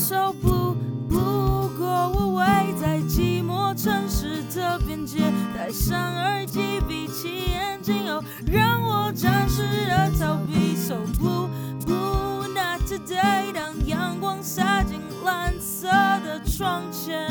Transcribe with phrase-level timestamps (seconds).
[0.00, 0.74] so blue。
[1.08, 2.44] 不过我围
[2.80, 10.74] 在寂寞城市的边界，戴上耳机，闭起眼睛，哦，让我暂时的逃避。
[10.74, 11.48] So blue
[11.84, 13.52] blue not today。
[13.52, 15.86] 当阳光洒进蓝色
[16.24, 17.28] 的窗前，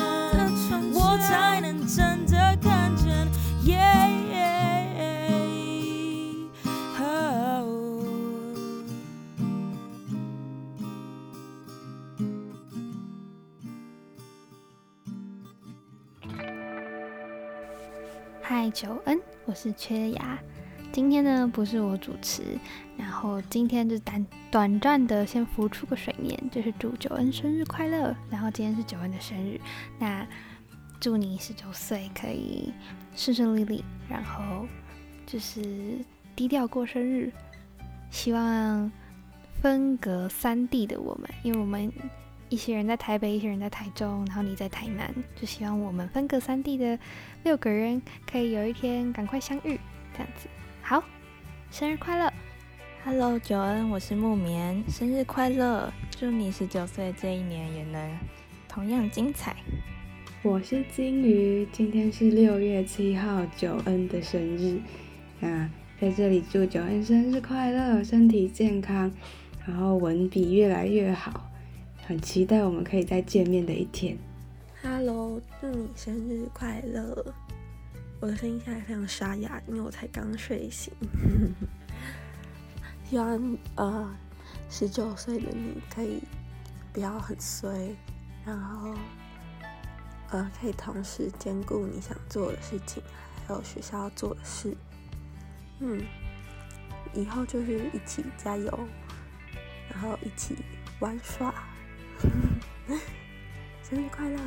[0.93, 1.87] 我才能
[18.71, 20.37] 九恩，我是缺牙。
[20.91, 22.43] 今天呢不是我主持，
[22.97, 28.15] 然后今天就短短暂的先浮出个水面，就是祝九恩生日快乐。
[28.29, 29.59] 然后今天是九恩的生日，
[29.99, 30.27] 那
[30.99, 32.73] 祝你十九岁可以
[33.15, 34.65] 顺顺利利，然后
[35.25, 35.99] 就是
[36.35, 37.31] 低调过生日。
[38.09, 38.91] 希望
[39.61, 41.91] 分隔三地的我们，因为我们。
[42.49, 46.97] 一些人在台北，一些人在台中，然后你在台南，就希望我们分隔三地的
[47.43, 49.79] 六个人可以有一天赶快相遇，
[50.13, 50.49] 这样子。
[50.81, 51.03] 好，
[51.69, 52.33] 生日快乐
[53.05, 55.93] ！Hello，九恩，我是木棉，生日快乐！
[56.09, 58.17] 祝你十九岁这一年也能
[58.67, 59.55] 同样精彩。
[60.41, 64.79] 我是金鱼，今天是六月七号，九恩的生日。
[65.39, 65.69] 那
[66.01, 69.11] 在这里祝九恩生日快乐，身体健康，
[69.67, 71.45] 然后文笔越来越好。
[72.09, 74.17] 很期待我们可以再见面的一天。
[74.81, 77.23] Hello，祝你生日快乐！
[78.19, 80.91] 我的声音现在非常沙哑，因为我才刚睡醒。
[83.07, 84.11] 希望呃，
[84.71, 86.23] 十九岁的你可以
[86.91, 87.95] 不要很衰，
[88.43, 88.95] 然后
[90.31, 93.03] 呃，可以同时兼顾你想做的事情，
[93.47, 94.75] 还有学校要做的事。
[95.77, 96.01] 嗯，
[97.13, 98.79] 以后就是一起加油，
[99.91, 100.55] 然后一起
[100.99, 101.53] 玩耍。
[103.83, 104.37] 生日快乐！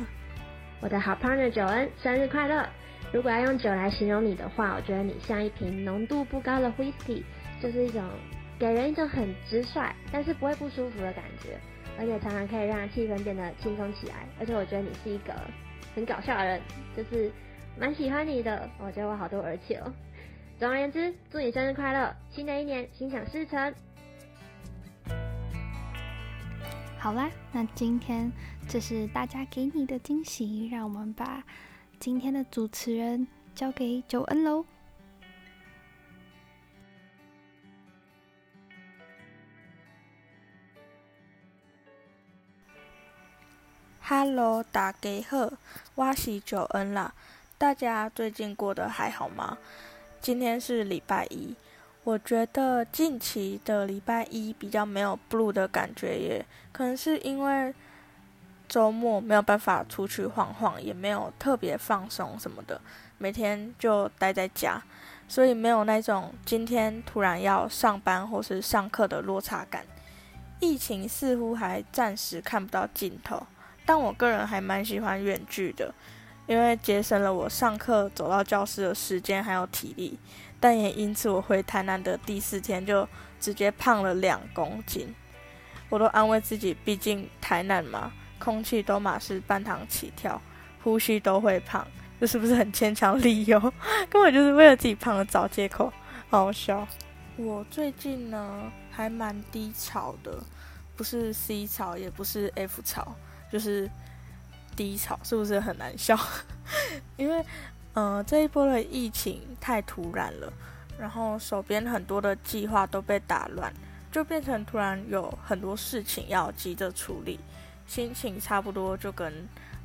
[0.81, 2.67] 我的好 partner 九恩，生日快乐！
[3.11, 7.23] 如果要用酒来形容你的话，我觉得你像一瓶浓度不高的 whisky，
[7.61, 8.01] 就是一种
[8.57, 11.59] 给人一种很直率，但是不会不舒服的感觉，
[11.97, 14.27] 而且常常可以让气氛变得轻松起来。
[14.39, 15.33] 而且我觉得你是一个
[15.95, 16.61] 很搞笑的人，
[16.97, 17.31] 就是
[17.79, 18.69] 蛮喜欢你的。
[18.79, 19.93] 我觉得我好多而且哦。
[20.59, 23.73] 总而言之，祝你生日快乐，新的一年心想事成。
[27.03, 28.31] 好啦，那今天
[28.65, 31.43] 这是大家给你的惊喜，让我们把
[31.99, 34.63] 今天的主持人交给九恩喽。
[43.99, 45.51] Hello，大家好，
[45.95, 47.13] 我是九恩啦。
[47.57, 49.57] 大家最近过得还好吗？
[50.21, 51.53] 今天是礼拜一。
[52.03, 57.73] 我觉得近期的礼拜一比较没有 blue 的感觉，也可能是因为
[58.67, 62.81] 周末没有办法出去晃晃，也没有特别放松什么的，
[63.17, 64.83] 每天就待在家，
[65.29, 69.85] 所以没有那种今天突然要上班或是上课的落差感。
[70.59, 73.45] 疫情似乎还暂时看不到尽头，
[73.85, 75.93] 但我个人还蛮喜欢远距的，
[76.47, 80.19] 因为节省了我上课走到教室的时间还有体力。
[80.63, 83.05] 但也因此，我回台南的第四天就
[83.37, 85.13] 直接胖了两公斤。
[85.89, 90.41] 我都安慰自己，毕竟台南嘛，空气都马是半糖起跳，
[90.81, 91.85] 呼吸都会胖，
[92.17, 93.59] 这是不是很牵强理由？
[94.09, 95.91] 根本就是为了自己胖而找借口，
[96.29, 96.87] 好笑。
[97.35, 100.41] 我最近呢还蛮低潮的，
[100.95, 103.13] 不是 C 潮，也不是 F 潮，
[103.51, 103.91] 就是
[104.77, 106.17] 低潮，是不是很难笑？
[107.17, 107.43] 因为。
[107.95, 110.51] 嗯，这一波的疫情太突然了，
[110.97, 113.71] 然后手边很多的计划都被打乱，
[114.11, 117.39] 就变成突然有很多事情要急着处理，
[117.85, 119.31] 心情差不多就跟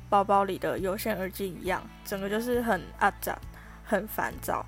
[0.09, 3.37] 包包里的有线耳机一样，整个就是很阿杂、
[3.83, 4.65] 很烦躁。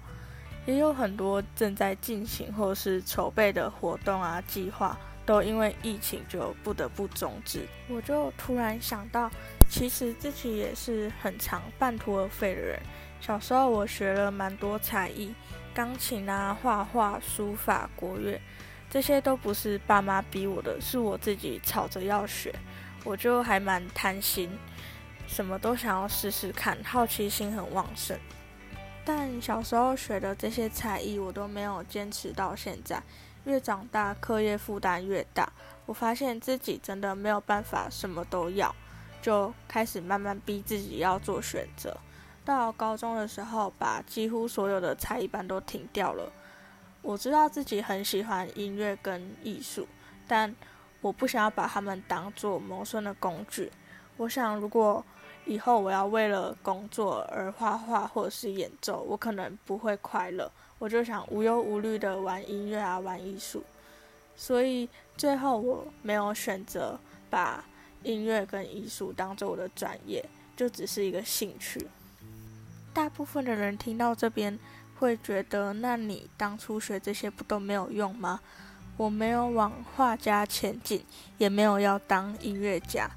[0.68, 7.68] 也有很多正在进行或是筹备的活动啊、计划，都因为疫情就不得不终止。
[7.89, 9.27] 我就突然想到，
[9.68, 12.80] 其实自己也是很常半途而废的人。
[13.21, 15.33] 小时候我学了蛮多才艺，
[15.75, 18.41] 钢琴啊、画画、书法、国乐，
[18.89, 22.53] 这些都不是爸妈逼我的，是我自己吵着要学。
[23.03, 24.50] 我就还蛮贪心，
[25.27, 28.18] 什么都想要试试看，好奇心很旺盛。
[29.06, 33.01] 但小时候学的这些才艺，我都没有坚持到现在。
[33.45, 35.51] 越长大，课业负担越大，
[35.85, 38.75] 我发现自己真的没有办法什么都要，
[39.21, 41.95] 就开始慢慢逼自己要做选择。
[42.44, 46.32] 到高中的时候，把几乎所有的才艺班都停掉了。
[47.02, 49.88] 我知道自己很喜欢音乐跟艺术，
[50.28, 50.56] 但
[51.02, 53.72] 我不想要把他们当做谋生的工具。
[54.18, 55.04] 我想，如果
[55.46, 60.52] 以后我要为了工作而画画或者是演奏，我可能不会快乐。
[60.78, 63.64] 我就想无忧无虑的玩音乐啊，玩艺术。
[64.36, 67.00] 所以最后我没有选择
[67.30, 67.64] 把
[68.04, 70.24] 音乐跟艺术当做我的专业，
[70.56, 71.88] 就只是一个兴趣。
[72.94, 74.58] 大部分的人听到这边
[75.00, 78.40] 会觉得，那你当初学这些不都没有用吗？
[78.98, 81.04] 我没有往画家前进，
[81.38, 83.10] 也没有要当音乐家，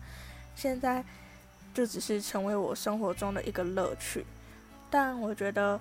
[0.54, 1.04] 现在
[1.74, 4.24] 就只是成为我生活中的一个乐趣。
[4.88, 5.78] 但我觉得，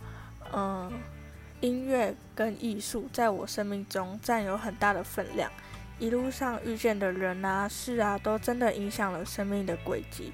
[0.52, 0.92] 嗯，
[1.62, 5.50] 音乐跟艺术在我生命中占有很大的分量。
[6.00, 10.34] 一路上遇见的人啊、事啊，都真的影响了生命的轨迹。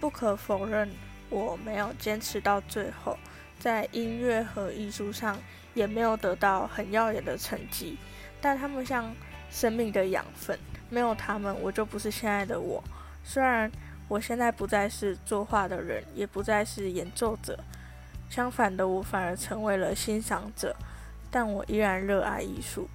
[0.00, 0.90] 不可否认。
[1.28, 3.18] 我没有坚持到最后，
[3.58, 5.38] 在音乐和艺术上
[5.74, 7.98] 也没有得到很耀眼的成绩，
[8.40, 9.14] 但他们像
[9.50, 10.58] 生命的养分，
[10.88, 12.82] 没有他们，我就不是现在的我。
[13.24, 13.70] 虽然
[14.08, 17.58] 我现在不再是作画的人，也不再是演奏者，
[18.30, 20.76] 相反的，我反而成为了欣赏者，
[21.30, 22.88] 但我依然热爱艺术。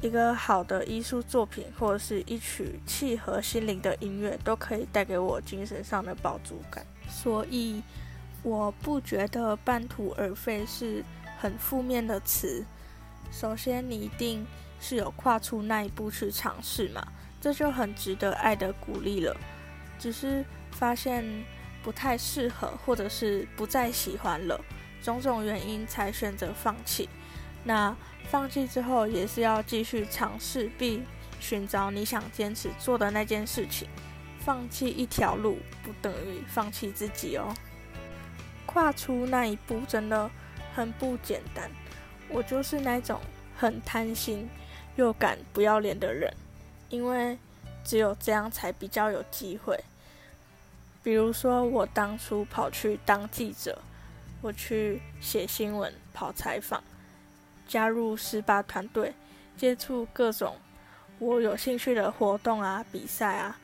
[0.00, 6.84] 一个好的艺术作品，或者是一曲契合心灵的音乐，都可以带给我精神上的饱足感。
[7.12, 7.82] 所以，
[8.42, 11.04] 我不觉得半途而废是
[11.38, 12.64] 很负面的词。
[13.30, 14.46] 首先，你一定
[14.80, 17.06] 是有跨出那一步去尝试嘛，
[17.40, 19.36] 这就很值得爱的鼓励了。
[19.98, 21.24] 只是发现
[21.82, 24.60] 不太适合，或者是不再喜欢了，
[25.02, 27.08] 种种原因才选择放弃。
[27.62, 27.94] 那
[28.28, 31.04] 放弃之后，也是要继续尝试，并
[31.38, 33.88] 寻找你想坚持做的那件事情。
[34.44, 37.54] 放弃一条路不等于放弃自己哦，
[38.66, 40.28] 跨出那一步真的
[40.74, 41.70] 很不简单。
[42.28, 43.20] 我就是那种
[43.56, 44.48] 很贪心
[44.96, 46.32] 又敢不要脸的人，
[46.88, 47.38] 因为
[47.84, 49.78] 只有这样才比较有机会。
[51.04, 53.78] 比如说，我当初跑去当记者，
[54.40, 56.82] 我去写新闻、跑采访，
[57.68, 59.12] 加入十八团队，
[59.56, 60.56] 接触各种
[61.18, 63.58] 我有兴趣的活动啊、比赛啊。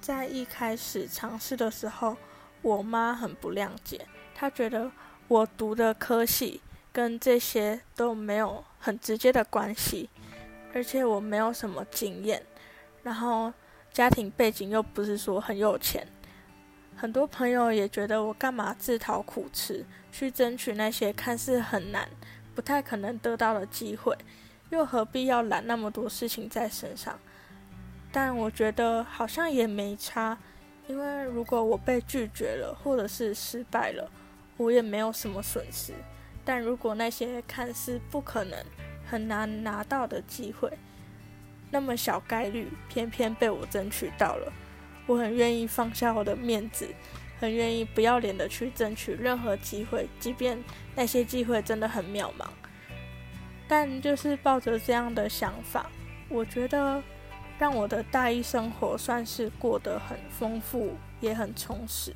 [0.00, 2.16] 在一开始尝试的时候，
[2.62, 4.90] 我妈很不谅解，她觉得
[5.28, 6.60] 我读的科系
[6.92, 10.08] 跟这些都没有很直接的关系，
[10.74, 12.42] 而且我没有什么经验，
[13.02, 13.52] 然后
[13.92, 16.06] 家庭背景又不是说很有钱，
[16.96, 22.08] 很多朋友也觉得我干嘛自讨苦吃，去争取那些看似很难、
[22.54, 24.16] 不太可能得到的机会，
[24.70, 27.18] 又何必要揽那么多事情在身上？
[28.14, 30.36] 但我觉得好像也没差，
[30.86, 34.10] 因为如果我被拒绝了，或者是失败了，
[34.58, 35.94] 我也没有什么损失。
[36.44, 38.58] 但如果那些看似不可能、
[39.06, 40.70] 很难拿到的机会，
[41.70, 44.52] 那么小概率偏偏被我争取到了，
[45.06, 46.86] 我很愿意放下我的面子，
[47.40, 50.62] 很愿意不要脸的去争取任何机会，即便
[50.94, 52.46] 那些机会真的很渺茫。
[53.66, 55.90] 但就是抱着这样的想法，
[56.28, 57.02] 我觉得。
[57.62, 62.12] 让我的大一生活算是过得很丰富，也很充实，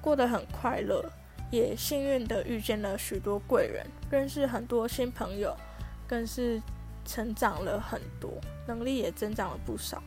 [0.00, 1.04] 过得很快乐，
[1.50, 5.54] 也幸运的遇见了许多贵人，认识很多新朋友，
[6.08, 6.58] 更是
[7.04, 8.32] 成长了很多，
[8.66, 10.02] 能力也增长了不少。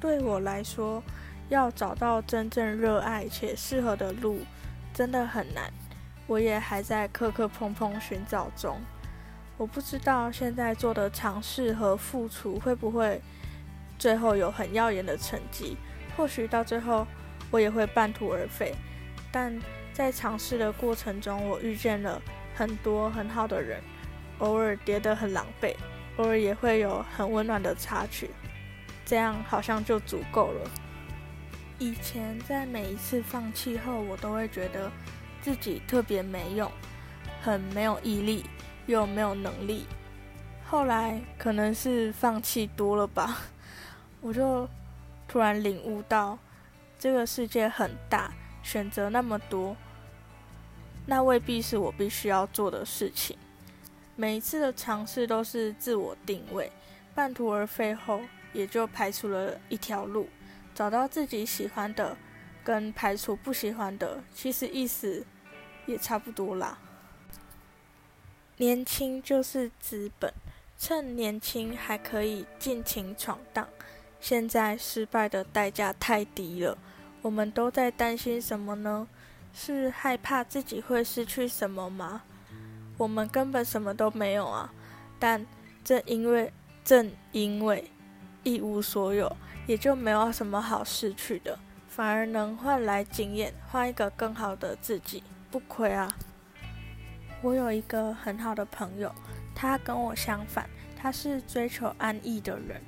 [0.00, 1.02] 对我来说，
[1.50, 4.40] 要找到真正热爱且适合的路，
[4.94, 5.70] 真的很难，
[6.26, 8.80] 我也还在磕磕碰碰寻找中。
[9.60, 13.20] 我不知道现在做的尝试和付出会不会
[13.98, 15.76] 最后有很耀眼的成绩，
[16.16, 17.06] 或许到最后
[17.50, 18.74] 我也会半途而废。
[19.30, 19.54] 但
[19.92, 22.22] 在尝试的过程中，我遇见了
[22.54, 23.82] 很多很好的人，
[24.38, 25.74] 偶尔跌得很狼狈，
[26.16, 28.30] 偶尔也会有很温暖的插曲，
[29.04, 30.70] 这样好像就足够了。
[31.78, 34.90] 以前在每一次放弃后，我都会觉得
[35.42, 36.72] 自己特别没用，
[37.42, 38.46] 很没有毅力。
[38.90, 39.86] 又没有能力，
[40.66, 43.38] 后来可能是放弃多了吧，
[44.20, 44.68] 我就
[45.28, 46.36] 突然领悟到，
[46.98, 48.32] 这个世界很大，
[48.64, 49.76] 选择那么多，
[51.06, 53.36] 那未必是我必须要做的事情。
[54.16, 56.70] 每一次的尝试都是自我定位，
[57.14, 58.20] 半途而废后，
[58.52, 60.28] 也就排除了一条路，
[60.74, 62.16] 找到自己喜欢的，
[62.64, 65.24] 跟排除不喜欢的，其实意思
[65.86, 66.76] 也差不多啦。
[68.60, 70.30] 年轻就是资本，
[70.78, 73.66] 趁年轻还可以尽情闯荡。
[74.20, 76.76] 现在失败的代价太低了，
[77.22, 79.08] 我们都在担心什么呢？
[79.54, 82.20] 是害怕自己会失去什么吗？
[82.98, 84.70] 我们根本什么都没有啊！
[85.18, 85.46] 但
[85.82, 86.52] 正因为
[86.84, 87.90] 正因为
[88.42, 89.34] 一无所有，
[89.66, 96.14] 也就没有什么好失去的，反而能换来经验，换一个更好的自己，不亏啊！
[97.42, 99.10] 我有一个很好的朋友，
[99.54, 102.80] 他跟我相反，他是追求安逸的人，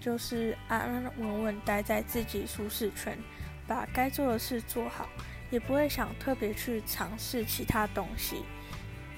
[0.00, 3.18] 就是安安稳稳待在自己舒适圈，
[3.66, 5.08] 把该做的事做好，
[5.50, 8.44] 也不会想特别去尝试其他东西。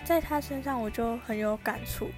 [0.04, 2.09] 在他身上，我就很有感触。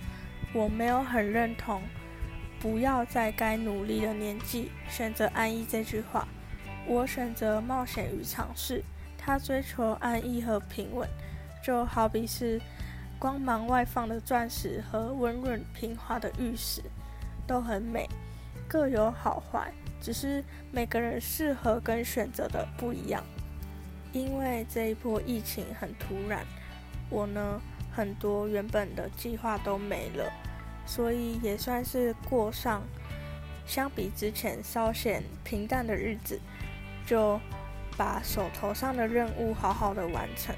[0.52, 1.82] 我没有很认同
[2.60, 6.28] “不要在该努力的年纪选择安逸”这句话。
[6.86, 8.82] 我选择冒险与尝试，
[9.18, 11.08] 他追求安逸和平稳。
[11.70, 12.60] 就好比是
[13.16, 16.82] 光芒外放的钻石和温润平滑的玉石，
[17.46, 18.08] 都很美，
[18.66, 23.22] 各有好坏，只是每个人适合跟选择的不一样。
[24.10, 26.44] 因为这一波疫情很突然，
[27.08, 27.60] 我呢
[27.92, 30.28] 很多原本的计划都没了，
[30.84, 32.82] 所以也算是过上
[33.64, 36.40] 相比之前稍显平淡的日子，
[37.06, 37.38] 就
[37.96, 40.52] 把手头上的任务好好的完成。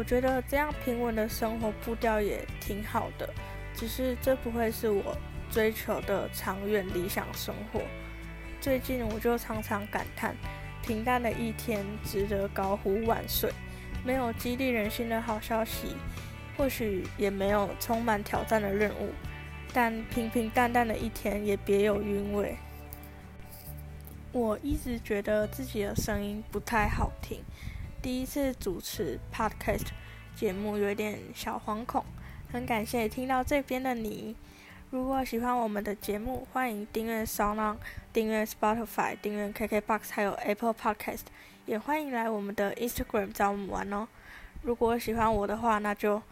[0.00, 3.28] 我觉得这样平稳的生活步调也挺好的，
[3.74, 5.14] 只是这不会是我
[5.50, 7.82] 追求的长远理想生活。
[8.62, 10.34] 最近我就常常感叹，
[10.80, 13.52] 平淡的一天值得高呼万岁。
[14.02, 15.88] 没有激励人心的好消息，
[16.56, 19.10] 或许也没有充满挑战的任务，
[19.70, 22.56] 但平平淡淡的一天也别有韵味。
[24.32, 27.44] 我一直觉得自己的声音不太好听。
[28.02, 29.88] 第一次主持 podcast
[30.34, 32.02] 节目，有点小惶恐。
[32.50, 34.34] 很感谢听到这边的你。
[34.90, 37.76] 如果喜欢我们的节目，欢迎订阅 SoundOn、
[38.10, 41.24] 订阅 Spotify、订阅 KKBox，还有 Apple Podcast。
[41.66, 44.08] 也欢迎来我们的 Instagram 找我们玩哦。
[44.62, 46.22] 如果喜欢我的话，那就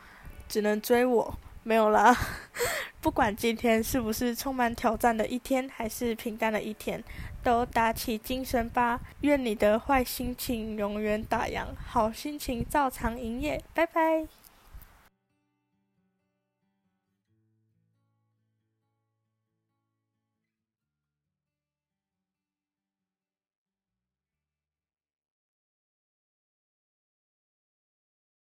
[0.48, 2.16] 只能追我，没有啦。
[3.02, 7.04] 不管今天是不是充满挑战的一天，还是平淡的一天。
[7.42, 9.00] 都打起精神吧！
[9.20, 13.62] 愿你的坏心情永远打烊，好心情照常营业。
[13.75, 14.38] 拜拜。